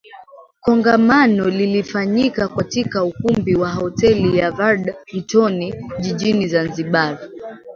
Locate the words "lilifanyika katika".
1.49-3.03